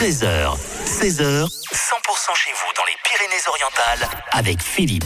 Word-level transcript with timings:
13h, 0.00 0.56
16h, 0.86 1.44
100% 1.44 2.34
chez 2.34 2.50
vous 2.54 2.72
dans 2.74 2.84
les 2.86 2.96
Pyrénées-Orientales 3.04 4.08
avec 4.32 4.62
Philippe. 4.62 5.04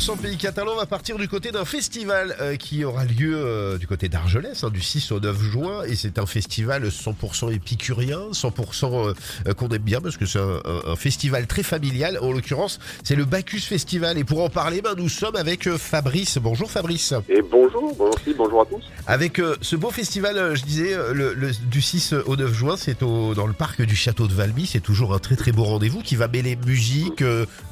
100% 0.00 0.16
pays 0.16 0.36
catalan 0.38 0.76
va 0.76 0.86
partir 0.86 1.18
du 1.18 1.28
côté 1.28 1.50
d'un 1.52 1.66
festival 1.66 2.34
euh, 2.40 2.56
qui 2.56 2.84
aura 2.84 3.04
lieu 3.04 3.34
euh, 3.36 3.76
du 3.76 3.86
côté 3.86 4.08
d'Argelès 4.08 4.64
hein, 4.64 4.70
du 4.70 4.80
6 4.80 5.12
au 5.12 5.20
9 5.20 5.38
juin 5.42 5.82
et 5.86 5.94
c'est 5.94 6.18
un 6.18 6.24
festival 6.24 6.88
100% 6.88 7.52
épicurien, 7.52 8.20
100% 8.32 9.14
euh, 9.46 9.52
qu'on 9.52 9.68
aime 9.68 9.82
bien 9.82 10.00
parce 10.00 10.16
que 10.16 10.24
c'est 10.24 10.38
un, 10.38 10.60
un- 10.64 10.92
un 10.92 10.96
festival 10.96 11.46
très 11.46 11.62
familial. 11.62 12.18
En 12.22 12.32
l'occurrence, 12.32 12.78
c'est 13.04 13.14
le 13.14 13.26
Bacchus 13.26 13.60
Festival 13.60 14.16
et 14.16 14.24
pour 14.24 14.42
en 14.42 14.48
parler, 14.48 14.80
ben, 14.80 14.94
nous 14.96 15.10
sommes 15.10 15.36
avec 15.36 15.68
Fabrice. 15.76 16.38
Bonjour 16.38 16.70
Fabrice. 16.70 17.12
Et 17.28 17.42
bonjour, 17.42 17.94
Philippe, 18.24 18.38
bonjour 18.38 18.62
à 18.62 18.64
tous. 18.64 18.82
Avec 19.06 19.40
ce 19.60 19.76
beau 19.76 19.90
festival, 19.90 20.56
je 20.56 20.62
disais, 20.62 20.96
le, 21.12 21.34
le- 21.34 21.52
du 21.70 21.82
6 21.82 22.14
au 22.24 22.36
9 22.36 22.52
juin, 22.54 22.76
c'est 22.78 23.00
dans 23.00 23.46
le 23.46 23.52
parc 23.52 23.82
du 23.82 23.96
château 23.96 24.26
de 24.28 24.32
Valmy. 24.32 24.66
C'est 24.66 24.80
toujours 24.80 25.12
un 25.14 25.18
très 25.18 25.36
très 25.36 25.52
beau 25.52 25.64
rendez-vous 25.64 26.00
qui 26.00 26.16
va 26.16 26.26
mêler 26.26 26.56
musique, 26.66 27.22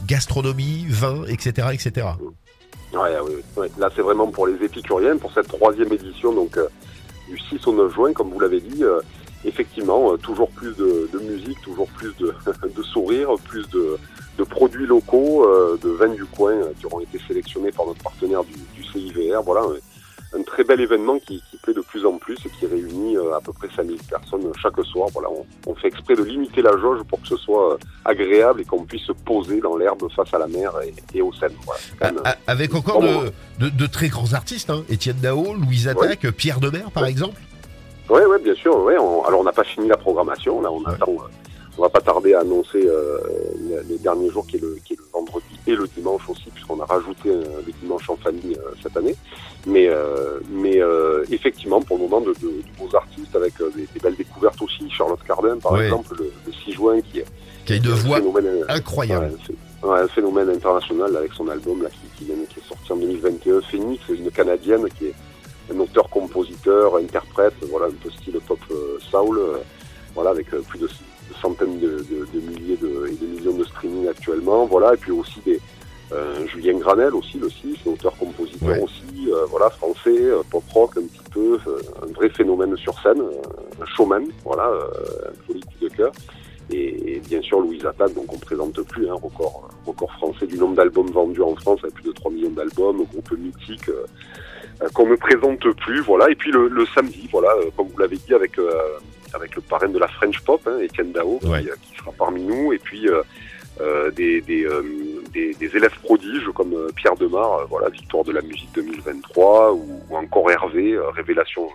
gastronomie, 0.07 0.85
vin, 0.91 1.25
etc. 1.27 1.69
etc. 1.73 2.07
Ouais, 2.93 3.21
ouais, 3.21 3.43
ouais. 3.57 3.71
Là, 3.79 3.91
c'est 3.95 4.03
vraiment 4.03 4.29
pour 4.29 4.47
les 4.47 4.65
épicuriens, 4.65 5.17
pour 5.19 5.33
cette 5.33 5.49
troisième 5.49 5.93
édition, 5.93 6.33
donc 6.33 6.57
euh, 6.57 6.69
du 7.29 7.39
6 7.39 7.67
au 7.67 7.73
9 7.73 7.95
juin, 7.95 8.13
comme 8.13 8.31
vous 8.31 8.41
l'avez 8.41 8.61
dit. 8.61 8.83
euh, 8.83 9.01
effectivement, 9.45 10.13
euh, 10.13 10.17
toujours 10.17 10.51
plus 10.51 10.75
de, 10.77 11.09
de 11.13 11.19
musique, 11.21 11.61
toujours 11.63 11.87
plus 11.89 12.13
de, 12.17 12.35
de 12.77 12.83
sourires, 12.83 13.35
plus 13.45 13.69
de, 13.71 13.97
de 14.39 14.45
produits 14.45 14.87
locaux, 14.87 15.45
euh, 15.45 15.79
de 15.83 15.91
vins 15.91 16.09
du 16.09 16.25
coin 16.25 16.53
euh, 16.53 16.73
qui 16.79 16.87
auront 16.87 17.01
été 17.01 17.21
sélectionnés 17.29 17.71
par 17.71 17.87
notre 17.87 18.03
partenaire 18.03 18.43
du, 18.45 18.55
du 18.75 18.83
CIVR. 18.85 19.43
Voilà, 19.45 19.63
un 20.37 20.43
très 20.43 20.65
bel 20.65 20.81
événement 20.81 21.19
qui, 21.21 21.43
de 21.75 21.81
plus 21.81 22.05
en 22.07 22.19
plus 22.19 22.37
et 22.45 22.49
qui 22.59 22.67
réunit 22.67 23.17
euh, 23.17 23.37
à 23.37 23.41
peu 23.41 23.53
près 23.53 23.69
5000 23.75 23.99
personnes 24.09 24.51
chaque 24.61 24.81
soir. 24.85 25.09
Voilà, 25.13 25.29
on, 25.31 25.45
on 25.71 25.75
fait 25.75 25.89
exprès 25.89 26.15
de 26.15 26.23
limiter 26.23 26.63
la 26.63 26.77
jauge 26.79 27.03
pour 27.09 27.21
que 27.23 27.29
ce 27.29 27.37
soit 27.37 27.75
euh, 27.75 27.79
agréable 28.05 28.61
et 28.61 28.65
qu'on 28.65 28.85
puisse 28.85 29.03
se 29.03 29.13
poser 29.13 29.61
dans 29.61 29.77
l'herbe 29.77 30.09
face 30.15 30.33
à 30.35 30.39
la 30.39 30.47
mer 30.47 30.73
et, 30.85 31.19
et 31.19 31.23
au 31.23 31.33
Seine. 31.33 31.53
Voilà, 31.65 31.81
c'est 31.83 31.99
quand 31.99 32.07
A- 32.07 32.13
même, 32.13 32.23
a- 32.25 32.37
Avec 32.51 32.75
encore 32.75 33.01
Bon, 33.01 33.23
de, 33.59 33.67
de, 33.67 33.71
de 33.71 33.87
très 33.87 34.09
grands 34.09 34.33
artistes, 34.35 34.71
hein. 34.71 34.83
Étienne 34.89 35.19
Dao, 35.21 35.55
Louise 35.55 35.89
Attaque, 35.89 36.31
Pierre 36.33 36.61
Demer 36.61 36.85
par 36.93 37.03
Ouais. 37.05 37.11
exemple. 37.11 37.41
Oui, 38.11 38.21
ouais, 38.23 38.39
bien 38.39 38.55
sûr. 38.55 38.77
Ouais, 38.85 38.97
on- 38.99 39.23
alors, 39.25 39.41
on 39.41 39.45
n'a 39.45 39.53
pas 39.53 39.65
fini 39.65 39.87
la 39.89 39.97
programmation. 39.99 40.61
Là, 40.63 40.73
on 40.73 40.81
Ouais. 40.81 40.93
attend. 40.95 41.13
euh, 41.13 41.29
on 41.77 41.83
va 41.83 41.91
pas 41.91 42.01
tarder 42.01 42.35
à 42.35 42.41
annoncer 42.41 42.83
euh, 42.87 43.19
le- 43.69 43.83
les 43.89 43.99
derniers 43.99 44.31
jours, 44.31 44.45
qui 44.49 44.57
est, 44.57 44.61
le, 44.61 44.77
qui 44.85 44.95
est 44.95 44.97
le 44.97 45.05
vendredi 45.05 45.08
et 45.69 45.77
le 45.77 45.87
dimanche 45.87 46.23
aussi, 46.29 46.51
puisqu'on 46.55 46.81
a 46.81 46.85
rajouté 46.87 47.29
euh, 47.31 47.43
le 47.67 47.73
dimanche 47.81 48.09
en 48.11 48.17
famille 48.17 48.57
euh, 48.57 48.71
cette 48.83 48.97
année. 48.97 49.15
Mais, 49.67 49.87
euh, 49.89 50.39
mais 50.51 50.81
euh, 50.81 51.25
effectivement, 51.31 51.81
pour 51.83 51.97
le 51.99 52.05
moment, 52.05 52.21
de, 52.21 52.33
de, 52.35 52.49
de 52.49 52.63
beaux 52.79 52.95
artistes 52.97 53.35
avec 53.37 53.61
euh, 53.61 53.71
des, 53.77 53.87
des 53.93 54.01
belles 54.01 54.17
découvertes 54.17 54.61
aussi. 54.63 54.89
Charlotte 54.91 55.21
Cardin, 55.27 55.59
par 55.59 55.73
exemple, 55.81 56.15
le, 56.19 56.33
le 56.47 56.53
6 56.65 56.73
juin, 56.73 57.01
qui 57.01 57.19
est 57.21 57.25
Qui 57.67 57.73
a 57.75 57.77
une 57.77 57.83
voix 57.89 58.17
phénomène, 58.19 58.47
euh, 58.47 58.65
incroyable. 58.69 59.27
Ouais, 59.27 59.33
c'est- 59.47 59.87
ouais, 59.87 59.99
un 60.01 60.09
phénomène 60.09 60.49
international 60.51 61.17
avec 61.17 61.33
son 61.35 61.49
album 61.49 61.83
là, 61.83 61.89
qui, 61.91 62.25
qui, 62.25 62.31
est 62.33 62.69
sorti 62.69 62.93
en 62.93 62.97
2021, 62.97 63.61
Phoenix, 63.63 64.03
une 64.09 64.31
Canadienne 64.31 64.89
qui 64.99 65.07
est 65.07 65.15
un 65.75 65.79
auteur, 65.81 66.09
compositeur, 66.09 66.97
interprète, 66.97 67.55
voilà, 67.71 67.87
un 67.87 67.91
peu 68.03 68.11
style 68.11 68.39
pop 68.47 68.59
euh, 68.71 68.99
soul, 69.11 69.39
euh, 69.39 69.59
voilà, 70.15 70.31
avec 70.31 70.53
euh, 70.55 70.63
plus 70.67 70.79
de, 70.79 70.87
de 70.87 71.35
centaines 71.43 71.79
de, 71.79 71.99
de- 72.11 72.27
de 72.33 72.41
milliers 72.41 72.77
de, 72.79 73.07
et 73.09 73.13
de 73.17 73.27
millions 73.27 73.53
de 73.59 73.65
actuellement, 74.09 74.67
voilà, 74.67 74.95
et 74.95 74.97
puis 74.97 75.13
aussi 75.13 75.41
des 75.45 75.61
euh, 76.13 76.47
Julien 76.47 76.79
Granel 76.79 77.15
aussi, 77.15 77.39
le 77.39 77.51
6, 77.51 77.77
auteur-compositeur 77.87 78.69
Ouais. 78.71 78.81
aussi, 78.83 79.31
euh, 79.31 79.45
voilà, 79.51 79.69
français, 79.71 80.17
euh, 80.23 80.43
pop 80.51 80.65
rock 80.73 80.93
un 80.97 81.03
petit 81.03 81.31
peu, 81.31 81.59
un 82.03 82.13
vrai 82.13 82.29
phénomène 82.31 82.77
sur 82.79 82.99
scène, 83.01 83.23
un 83.81 83.87
showman, 83.87 84.25
voilà, 84.45 84.65
un 84.69 85.47
joli 85.47 85.61
coup 85.61 85.85
de 85.85 85.89
cœur. 85.89 86.13
Et, 86.71 87.15
et 87.17 87.21
bien 87.21 87.41
sûr 87.41 87.61
Louise 87.61 87.85
Attaque, 87.87 88.13
donc 88.15 88.31
on 88.33 88.39
présente 88.39 88.81
plus, 88.83 89.09
un 89.09 89.15
record, 89.15 89.69
record 89.87 90.13
français 90.13 90.47
du 90.47 90.57
nombre 90.59 90.77
d'albums 90.77 91.11
vendus 91.11 91.41
en 91.43 91.55
France, 91.57 91.81
avec 91.83 91.95
plus 91.95 92.05
de 92.05 92.13
3 92.13 92.31
millions 92.31 92.51
d'albums, 92.51 93.05
groupe 93.11 93.33
mythique 93.39 93.89
euh, 93.89 94.89
qu'on 94.95 95.07
ne 95.09 95.17
présente 95.17 95.61
plus, 95.77 96.01
voilà. 96.01 96.31
Et 96.31 96.35
puis 96.35 96.53
le, 96.53 96.69
le 96.69 96.85
samedi, 96.95 97.27
voilà, 97.33 97.49
euh, 97.57 97.71
comme 97.77 97.89
vous 97.89 97.99
l'avez 97.99 98.17
dit, 98.17 98.35
avec 98.35 98.59
euh, 98.59 98.71
avec 99.35 99.57
le 99.57 99.63
parrain 99.63 99.89
de 99.89 99.99
la 99.99 100.09
French 100.09 100.41
Pop, 100.45 100.61
hein, 100.67 100.79
Étienne 100.81 101.13
Dao, 101.13 101.39
Ouais. 101.45 101.63
qui, 101.83 101.91
qui 101.93 101.99
sera 101.99 102.13
parmi 102.19 102.43
nous, 102.43 102.73
et 102.73 102.79
puis 102.79 103.07
des, 104.11 104.41
des, 104.41 104.65
euh, 104.65 104.83
des, 105.33 105.55
des 105.55 105.77
élèves 105.77 105.97
prodiges 106.03 106.49
comme 106.55 106.73
euh, 106.75 106.89
Pierre 106.97 107.17
Demar, 107.17 107.61
euh, 107.61 107.65
voilà, 107.69 107.89
victoire 107.89 108.25
de 108.25 108.33
la 108.33 108.43
musique 108.43 108.71
2023, 108.75 109.73
ou, 109.73 110.01
encore 110.11 110.51
Hervé, 110.51 110.93
euh, 110.95 111.09
révélation 111.11 111.69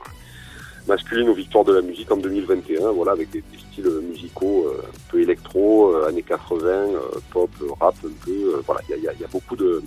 masculine 0.87 1.29
aux 1.29 1.33
victoires 1.33 1.63
de 1.63 1.73
la 1.73 1.81
musique 1.81 2.11
en 2.11 2.17
2021, 2.17 2.91
voilà, 2.91 3.13
avec 3.13 3.29
des, 3.31 3.43
styles 3.71 3.89
musicaux 4.09 4.67
euh, 4.67 4.81
un 4.85 5.11
peu 5.11 5.21
électro, 5.21 5.95
euh, 5.95 6.07
années 6.09 6.21
80, 6.23 6.67
euh, 6.67 6.99
pop, 7.31 7.49
euh, 7.61 7.67
rap 7.79 7.95
un 8.05 8.09
peu, 8.25 8.31
euh, 8.31 8.61
voilà, 8.65 8.81
il 8.89 8.91
y 8.91 8.93
a, 8.95 8.97
y 8.97 9.07
a- 9.07 9.13
y 9.19 9.23
a 9.23 9.27
beaucoup 9.31 9.55
de 9.55 9.81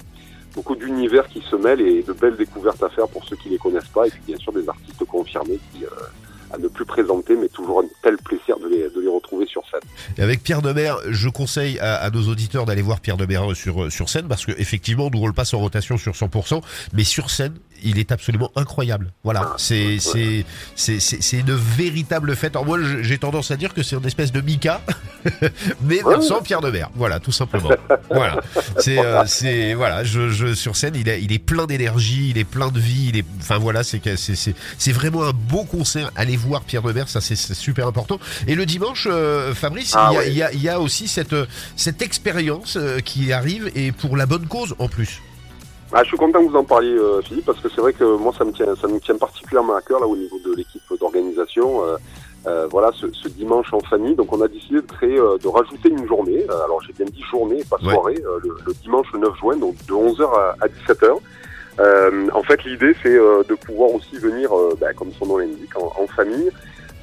beaucoup 0.55 0.75
d'univers 0.75 1.29
qui 1.29 1.43
se 1.43 1.55
mêlent 1.55 1.83
et 1.83 2.03
de 2.03 2.15
belles 2.15 2.37
découvertes 2.37 2.83
à 2.83 2.89
faire 2.89 3.07
pour 3.09 3.23
ceux 3.29 3.37
qui 3.37 3.51
les 3.51 3.59
connaissent 3.59 3.89
pas, 3.89 4.07
et 4.07 4.11
puis 4.11 4.23
bien 4.27 4.39
sûr 4.39 4.53
des 4.55 4.67
artistes 4.67 5.05
confirmés 5.05 5.59
qui 5.71 5.85
euh, 5.85 5.89
ne 6.59 6.69
plus 6.69 6.85
présenter, 6.85 7.37
mais 7.37 7.49
toujours 7.49 7.81
un 7.81 7.87
tel 8.03 8.17
plaisir 8.19 8.59
de 8.59 8.69
les, 8.69 8.87
retrouver 9.07 9.47
sur 9.47 9.63
scène. 9.71 9.81
Avec 10.19 10.43
Pierre 10.43 10.61
Demer, 10.61 10.93
je 11.09 11.29
conseille 11.29 11.79
à, 11.79 12.11
nos 12.11 12.29
auditeurs 12.29 12.67
d'aller 12.67 12.83
voir 12.83 13.01
Pierre 13.01 13.17
Demer 13.17 13.41
sur, 13.55 13.91
sur 13.91 14.09
scène 14.09 14.29
parce 14.29 14.45
que 14.45 14.53
effectivement, 14.59 15.09
nous 15.13 15.21
on 15.21 15.27
le 15.27 15.33
passe 15.33 15.55
en 15.55 15.59
rotation 15.59 15.97
sur 15.97 16.13
100%, 16.13 16.61
mais 16.93 17.05
sur 17.05 17.31
scène, 17.31 17.55
il 17.83 17.99
est 17.99 18.13
absolument 18.13 18.51
incroyable. 18.57 19.13
Voilà, 19.25 19.41
Ah, 19.45 19.55
c'est 19.59 19.99
c'est 20.01 20.45
c'est 20.75 21.01
c'est 21.01 21.23
c'est 21.23 21.39
une 21.41 21.55
véritable 21.55 22.35
fête. 22.37 22.57
Alors 22.57 22.67
moi, 22.67 22.79
j'ai 23.03 23.19
tendance 23.19 23.51
à 23.51 23.57
dire 23.57 23.75
que 23.75 23.83
c'est 23.83 23.97
une 23.97 24.07
espèce 24.07 24.33
de 24.33 24.41
Mika, 24.41 24.81
mais 25.83 26.01
versant 26.07 26.43
Pierre 26.43 26.61
Demer. 26.61 26.87
Voilà, 26.95 27.21
tout 27.21 27.33
simplement. 27.33 27.71
voilà, 28.11 28.41
c'est 28.79 28.99
euh, 28.99 29.25
c'est 29.27 29.75
voilà, 29.75 30.05
je, 30.05 30.29
je 30.31 30.55
sur 30.55 30.77
scène, 30.77 30.95
il 30.97 31.09
est 31.09 31.23
il 31.23 31.33
est 31.33 31.39
plein 31.39 31.67
d'énergie, 31.67 32.31
il 32.31 32.39
est 32.39 32.45
plein 32.45 32.69
de 32.71 32.81
vie, 32.81 33.09
il 33.11 33.17
est 33.19 33.25
enfin 33.39 33.59
voilà, 33.59 33.83
c'est 33.85 34.01
c'est 34.17 34.35
c'est 34.37 34.55
c'est 34.79 34.93
vraiment 34.93 35.25
un 35.25 35.33
beau 35.33 35.65
concert. 35.65 36.11
Allez 36.17 36.37
voir 36.37 36.63
Pierre 36.63 36.83
Demer, 36.83 37.05
ça 37.07 37.21
c'est 37.21 37.37
super 37.37 37.87
important. 37.87 38.19
Et 38.47 38.55
le 38.55 38.67
dimanche, 38.67 39.07
euh, 39.11 39.55
Fabrice, 39.55 39.95
Ah 39.97 40.11
il, 40.13 40.17
y 40.17 40.19
a, 40.19 40.27
il, 40.27 40.35
y 40.37 40.43
a, 40.43 40.53
il 40.53 40.63
y 40.63 40.69
a 40.69 40.81
aussi 40.81 41.09
cette, 41.09 41.35
cette 41.77 42.03
expérience 42.03 42.77
euh, 42.77 43.01
qui 43.01 43.33
arrive 43.33 43.71
et 43.75 43.93
pour 43.93 44.17
la 44.17 44.27
bonne 44.27 44.47
cause 44.47 44.75
en 44.79 44.89
plus. 44.89 45.21
Ah, 45.93 46.03
je 46.03 46.09
suis 46.09 46.17
content 46.17 46.45
que 46.45 46.51
vous 46.51 46.57
en 46.57 46.65
parliez, 46.65 46.97
euh, 46.97 47.23
Philippe, 47.23 47.47
parce 47.47 47.61
que 47.61 47.69
c'est 47.69 47.81
vrai 47.81 47.93
que 47.93 48.05
moi, 48.05 48.33
ça 48.37 48.45
me 48.45 48.53
tient, 48.53 48.75
ça 48.75 48.89
nous 48.89 48.99
tient 48.99 49.17
particulièrement 49.17 49.75
à 49.77 49.81
cœur 49.83 50.01
là 50.01 50.07
au 50.07 50.17
niveau 50.17 50.39
de 50.45 50.55
l'équipe 50.55 50.83
d'organisation. 50.99 51.85
Euh, 51.85 51.97
euh, 52.47 52.67
voilà, 52.71 52.93
ce, 52.95 53.07
ce 53.13 53.29
dimanche 53.29 53.73
en 53.73 53.81
famille, 53.81 54.15
donc 54.15 54.33
on 54.33 54.41
a 54.41 54.47
décidé 54.49 54.77
de 54.77 54.81
créer, 54.87 55.19
euh, 55.19 55.37
de 55.39 55.49
rajouter 55.49 55.89
une 55.89 56.07
journée. 56.07 56.45
Euh, 56.49 56.65
alors 56.65 56.81
j'ai 56.83 56.93
bien 56.93 57.07
dit 57.07 57.23
journée, 57.23 57.63
pas 57.69 57.79
soirée, 57.79 58.21
euh, 58.25 58.39
le, 58.43 58.57
le 58.65 58.73
dimanche 58.75 59.13
9 59.15 59.37
juin, 59.41 59.57
donc 59.57 59.75
de 59.87 59.93
11h 59.93 60.23
à, 60.33 60.57
à 60.61 60.67
17h. 60.69 61.19
Euh, 61.79 62.29
en 62.33 62.43
fait, 62.43 62.63
l'idée, 62.65 62.95
c'est 63.03 63.17
euh, 63.17 63.43
de 63.49 63.55
pouvoir 63.55 63.93
aussi 63.95 64.17
venir, 64.17 64.51
bah, 64.81 64.93
comme 64.95 65.13
son 65.19 65.27
nom 65.27 65.39
l'indique, 65.39 65.77
en, 65.77 65.93
en 66.01 66.07
famille. 66.07 66.51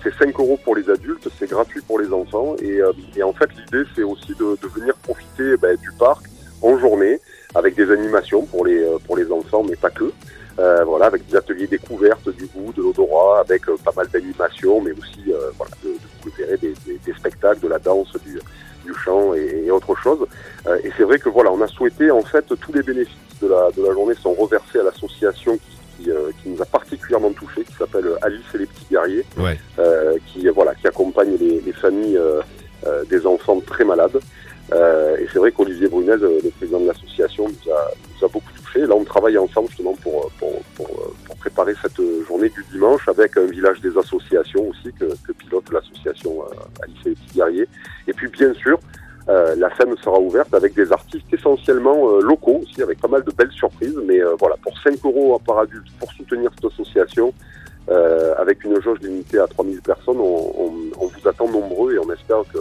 C'est 0.01 0.13
5 0.15 0.37
euros 0.39 0.59
pour 0.63 0.75
les 0.75 0.89
adultes, 0.89 1.27
c'est 1.39 1.49
gratuit 1.49 1.81
pour 1.81 1.99
les 1.99 2.11
enfants. 2.11 2.55
Et, 2.61 2.81
euh, 2.81 2.91
et 3.15 3.23
en 3.23 3.33
fait, 3.33 3.49
l'idée, 3.55 3.87
c'est 3.95 4.03
aussi 4.03 4.33
de, 4.35 4.57
de 4.61 4.67
venir 4.67 4.93
profiter 4.95 5.55
bah, 5.57 5.73
du 5.75 5.91
parc 5.97 6.25
en 6.61 6.77
journée 6.77 7.19
avec 7.55 7.75
des 7.75 7.91
animations 7.91 8.43
pour 8.45 8.65
les, 8.65 8.79
euh, 8.83 8.97
pour 9.05 9.17
les 9.17 9.31
enfants, 9.31 9.63
mais 9.67 9.75
pas 9.75 9.89
que. 9.89 10.11
Euh, 10.59 10.83
voilà, 10.83 11.07
avec 11.07 11.25
des 11.27 11.35
ateliers 11.35 11.65
découvertes 11.65 12.29
du 12.29 12.45
goût, 12.45 12.71
de 12.77 12.81
l'odorat, 12.83 13.39
avec 13.39 13.67
euh, 13.67 13.75
pas 13.83 13.91
mal 13.95 14.07
d'animations, 14.09 14.81
mais 14.81 14.91
aussi 14.91 15.23
euh, 15.33 15.49
voilà, 15.57 15.71
de, 15.83 15.89
de, 15.89 16.57
des, 16.57 16.73
des, 16.85 16.99
des 17.03 17.13
spectacles, 17.13 17.59
de 17.61 17.67
la 17.67 17.79
danse, 17.79 18.15
du, 18.23 18.39
du 18.85 18.93
chant 19.03 19.33
et, 19.33 19.63
et 19.65 19.71
autre 19.71 19.95
chose. 19.95 20.19
Euh, 20.67 20.77
et 20.83 20.91
c'est 20.95 21.03
vrai 21.03 21.17
que 21.17 21.29
voilà, 21.29 21.51
on 21.51 21.59
a 21.61 21.67
souhaité 21.67 22.11
en 22.11 22.21
fait 22.21 22.45
tous 22.61 22.71
les 22.71 22.83
bénéfices 22.83 23.17
de 23.41 23.47
la, 23.47 23.71
de 23.75 23.83
la 23.83 23.93
journée 23.93 24.13
sont 24.21 24.33
reversés 24.33 24.79
à 24.79 24.83
l'association 24.83 25.57
qui, 25.57 26.03
qui, 26.03 26.11
euh, 26.11 26.29
qui 26.41 26.49
nous 26.49 26.61
a 26.61 26.65
particulièrement 26.65 27.31
touchés, 27.31 27.63
qui 27.63 27.73
s'appelle 27.73 28.05
Alice 28.21 28.41
et 28.53 28.57
les 28.59 28.65
petits 28.67 28.85
guerriers, 28.91 29.25
Ouais. 29.39 29.57
euh, 29.79 30.17
qui 30.27 30.47
voilà, 30.49 30.75
qui 30.75 30.87
accompagne 30.87 31.35
les, 31.39 31.61
les 31.61 31.73
familles 31.73 32.17
euh, 32.17 32.41
euh, 32.85 33.03
des 33.05 33.25
enfants 33.25 33.59
très 33.65 33.85
malades. 33.85 34.19
Euh, 35.43 35.49
vrai 35.49 35.51
qu'Olivier 35.51 35.87
Brunel, 35.87 36.19
le, 36.19 36.39
le 36.43 36.49
président 36.51 36.79
de 36.79 36.87
l'association, 36.87 37.47
nous 37.47 37.71
a, 37.71 38.27
beaucoup 38.27 38.51
touché. 38.63 38.85
Là, 38.85 38.95
on 38.95 39.03
travaille 39.03 39.37
ensemble 39.37 39.67
justement 39.67 39.93
pour, 40.01 40.31
pour, 40.39 40.61
pour 40.77 41.35
préparer 41.37 41.73
cette 41.81 41.99
journée 42.25 42.49
du 42.49 42.63
dimanche 42.71 43.05
avec 43.09 43.35
un 43.35 43.45
village 43.45 43.81
des 43.81 43.97
associations 43.97 44.69
aussi 44.69 44.93
que, 44.93 45.05
que 45.25 45.33
pilote 45.33 45.69
l'association 45.71 46.43
euh, 46.43 46.83
Alice 46.83 47.17
et. 47.35 47.67
Et 48.07 48.13
puis 48.13 48.29
bien 48.29 48.53
sûr, 48.53 48.79
euh, 49.27 49.55
la 49.57 49.75
scène 49.75 49.93
sera 49.97 50.19
ouverte 50.19 50.53
avec 50.53 50.73
des 50.73 50.89
artistes 50.93 51.25
essentiellement 51.33 52.09
euh, 52.11 52.21
locaux 52.21 52.61
aussi, 52.63 52.81
avec 52.81 52.99
pas 53.01 53.09
mal 53.09 53.23
de 53.23 53.31
belles 53.31 53.51
surprises. 53.51 53.99
Mais 54.05 54.21
euh, 54.21 54.35
voilà, 54.39 54.55
pour 54.63 54.77
5 54.79 54.95
euros 55.03 55.39
par 55.45 55.59
adulte 55.59 55.87
pour 55.99 56.11
soutenir 56.13 56.49
cette 56.55 56.71
association, 56.71 57.33
euh, 57.89 58.33
avec 58.37 58.63
une 58.63 58.81
jauge 58.81 58.99
limitée 59.01 59.39
à 59.39 59.47
3000 59.47 59.81
personnes, 59.81 60.19
on, 60.19 60.53
on, 60.57 60.73
on 60.97 61.07
vous 61.07 61.27
attend 61.27 61.49
nombreux 61.49 61.95
et 61.95 61.99
on 61.99 62.09
espère 62.13 62.43
que 62.53 62.59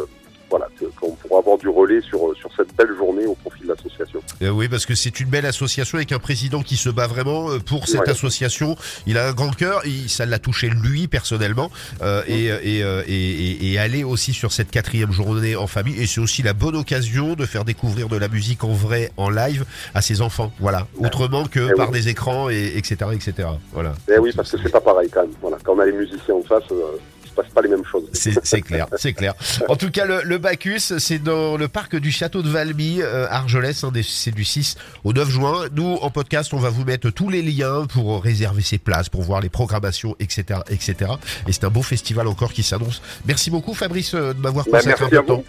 voilà, 0.52 0.68
qu'on 1.00 1.12
pourra 1.12 1.38
avoir 1.40 1.56
du 1.56 1.68
relais 1.70 2.02
sur, 2.02 2.20
sur 2.36 2.50
cette 2.54 2.76
belle 2.76 2.94
journée 2.94 3.24
au 3.24 3.34
profit 3.34 3.62
de 3.62 3.68
l'association. 3.68 4.20
Euh, 4.42 4.50
oui, 4.50 4.68
parce 4.68 4.84
que 4.84 4.94
c'est 4.94 5.18
une 5.18 5.30
belle 5.30 5.46
association 5.46 5.96
avec 5.96 6.12
un 6.12 6.18
président 6.18 6.62
qui 6.62 6.76
se 6.76 6.90
bat 6.90 7.06
vraiment 7.06 7.48
euh, 7.50 7.58
pour 7.58 7.88
cette 7.88 8.02
Ouais. 8.02 8.10
association. 8.10 8.76
Il 9.06 9.16
a 9.16 9.28
un 9.28 9.32
grand 9.32 9.50
cœur, 9.56 9.80
il, 9.86 10.10
ça 10.10 10.26
l'a 10.26 10.38
touché 10.38 10.68
lui 10.68 11.08
personnellement, 11.08 11.70
euh, 12.02 12.22
et, 12.26 12.44
et, 12.46 12.82
euh, 12.84 13.02
et, 13.06 13.14
et- 13.14 13.72
et 13.72 13.78
aller 13.78 14.04
aussi 14.04 14.34
sur 14.34 14.52
cette 14.52 14.70
quatrième 14.70 15.10
journée 15.12 15.56
en 15.56 15.66
famille. 15.66 15.98
Et 15.98 16.06
c'est 16.06 16.20
aussi 16.20 16.42
la 16.42 16.52
bonne 16.52 16.76
occasion 16.76 17.32
de 17.34 17.46
faire 17.46 17.64
découvrir 17.64 18.08
de 18.08 18.18
la 18.18 18.28
musique 18.28 18.62
en 18.64 18.72
vrai, 18.74 19.10
en 19.16 19.30
live, 19.30 19.64
à 19.94 20.02
ses 20.02 20.20
enfants. 20.20 20.52
Voilà, 20.60 20.86
autrement 20.98 21.46
que 21.46 21.70
Eh 21.72 21.74
par 21.76 21.90
oui. 21.90 21.98
des 21.98 22.08
écrans 22.10 22.50
et 22.50 22.76
etc 22.76 22.96
etc. 23.14 23.48
Voilà. 23.72 23.94
Eh 24.14 24.18
oui, 24.18 24.32
parce 24.36 24.50
que 24.52 24.58
c'est 24.62 24.68
pas 24.70 24.80
pareil 24.82 25.08
quand 25.10 25.22
même. 25.22 25.30
Voilà, 25.40 25.56
quand 25.64 25.74
on 25.74 25.78
a 25.78 25.86
les 25.86 25.92
musiciens 25.92 26.34
en 26.34 26.42
face, 26.42 26.64
euh, 26.72 26.98
se 27.32 27.36
passe 27.42 27.52
pas 27.52 27.62
les 27.62 27.68
mêmes 27.68 27.84
choses. 27.84 28.04
C'est 28.12 28.60
clair, 28.60 28.86
c'est 28.96 29.12
clair. 29.12 29.34
En 29.68 29.76
tout 29.76 29.90
cas, 29.90 30.04
le, 30.04 30.22
le 30.22 30.38
Bacchus, 30.38 30.98
c'est 30.98 31.18
dans 31.18 31.56
le 31.56 31.68
parc 31.68 31.96
du 31.96 32.10
château 32.12 32.42
de 32.42 32.48
Valmy, 32.48 33.00
euh, 33.00 33.26
Argelès, 33.30 33.82
hein, 33.84 33.92
c'est 34.02 34.34
du 34.34 34.44
6 34.44 34.76
au 35.04 35.12
9 35.12 35.28
juin. 35.28 35.64
Nous, 35.72 35.98
en 36.00 36.10
podcast, 36.10 36.52
on 36.54 36.58
va 36.58 36.70
vous 36.70 36.84
mettre 36.84 37.10
tous 37.10 37.28
les 37.28 37.42
liens 37.42 37.86
pour 37.86 38.22
réserver 38.22 38.62
ses 38.62 38.78
places, 38.78 39.08
pour 39.08 39.22
voir 39.22 39.40
les 39.40 39.48
programmations, 39.48 40.14
etc., 40.20 40.60
etc. 40.70 41.12
Et 41.48 41.52
c'est 41.52 41.64
un 41.64 41.70
beau 41.70 41.82
festival 41.82 42.26
encore 42.28 42.52
qui 42.52 42.62
s'annonce. 42.62 43.02
Merci 43.26 43.50
beaucoup, 43.50 43.74
Fabrice, 43.74 44.14
euh, 44.14 44.32
de 44.34 44.40
m'avoir 44.40 44.64
Bah, 44.70 44.78
consacré 44.78 45.04
un 45.04 45.08
peu 45.08 45.18
à 45.18 45.22
de 45.22 45.26
temps. 45.26 45.44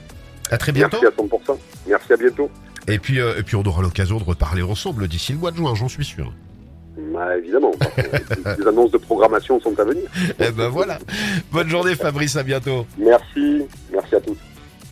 À 0.51 0.57
très 0.57 0.71
bientôt. 0.71 0.97
Merci 1.01 1.19
à 1.19 1.53
100%. 1.53 1.57
Merci 1.88 2.13
à 2.13 2.18
bientôt. 2.18 2.50
Et 2.88 3.00
puis, 3.00 3.19
euh, 3.19 3.38
et 3.39 3.44
puis, 3.44 3.56
on 3.56 3.63
aura 3.63 3.81
l'occasion 3.81 4.18
de 4.18 4.24
reparler 4.24 4.62
ensemble 4.62 5.07
d'ici 5.07 5.31
le 5.31 5.39
mois 5.39 5.51
de 5.51 5.57
juin, 5.57 5.74
j'en 5.75 5.88
suis 5.88 6.06
sûr. 6.06 6.33
Bah, 6.98 7.38
évidemment, 7.38 7.72
les 8.57 8.68
annonces 8.68 8.92
de 8.92 8.98
programmation 8.98 9.60
sont 9.60 9.78
à 9.80 9.84
venir. 9.84 10.04
Eh 10.40 10.51
ben 10.51 10.69
voilà. 10.69 11.00
Bonne 11.51 11.69
journée, 11.69 11.95
Fabrice, 11.95 12.36
à 12.36 12.44
bientôt. 12.44 12.86
Merci, 12.98 13.63
merci 13.92 14.16
à 14.16 14.22
tous. 14.22 14.38